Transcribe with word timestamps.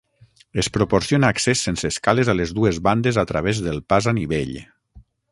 Es 0.61 0.67
proporciona 0.75 1.27
accés 1.33 1.59
sense 1.67 1.91
escales 1.95 2.31
a 2.33 2.35
les 2.39 2.53
dues 2.59 2.79
bandes 2.87 3.19
a 3.23 3.27
través 3.33 3.61
del 3.67 3.77
pas 3.93 4.07
a 4.13 4.15
nivell. 4.21 4.57